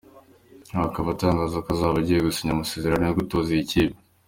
Aha 0.73 0.83
akaba 0.89 1.07
atangaza 1.11 1.57
ko 1.63 1.67
azaba 1.75 1.95
agiye 2.01 2.19
gusinya 2.27 2.51
amasezerano 2.55 3.03
yo 3.05 3.17
gutoza 3.19 3.49
iyi 3.51 3.69
kipe. 3.71 3.97